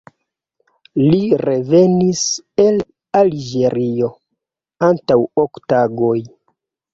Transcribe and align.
Li 1.01 1.19
revenis 1.41 2.23
el 2.63 2.79
Alĝerio 3.19 4.09
antaŭ 4.89 5.19
ok 5.45 5.63
tagoj. 5.75 6.17